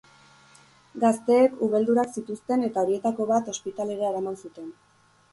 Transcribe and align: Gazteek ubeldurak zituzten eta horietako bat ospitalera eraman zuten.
Gazteek 1.01 1.59
ubeldurak 1.67 2.15
zituzten 2.21 2.67
eta 2.67 2.85
horietako 2.85 3.27
bat 3.33 3.51
ospitalera 3.53 4.09
eraman 4.13 4.39
zuten. 4.49 4.73